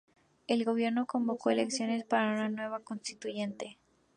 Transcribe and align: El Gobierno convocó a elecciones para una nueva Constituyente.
El 0.47 0.65
Gobierno 0.65 1.05
convocó 1.05 1.49
a 1.49 1.53
elecciones 1.53 2.03
para 2.05 2.31
una 2.31 2.49
nueva 2.49 2.79
Constituyente. 2.79 3.77